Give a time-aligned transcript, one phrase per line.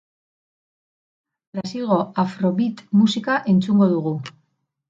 [1.59, 4.19] Brasilgo afro-beat musika entzungo dugu.